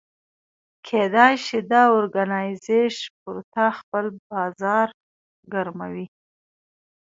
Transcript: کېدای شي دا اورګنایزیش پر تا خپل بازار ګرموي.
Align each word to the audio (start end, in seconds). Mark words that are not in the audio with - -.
کېدای 0.87 1.33
شي 1.45 1.59
دا 1.71 1.81
اورګنایزیش 1.93 2.95
پر 3.19 3.35
تا 3.53 3.65
خپل 3.79 4.05
بازار 4.29 4.87
ګرموي. 5.53 6.05